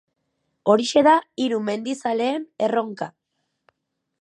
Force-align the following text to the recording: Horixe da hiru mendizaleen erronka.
Horixe 0.73 1.03
da 1.07 1.13
hiru 1.45 1.59
mendizaleen 1.67 2.47
erronka. 2.69 3.11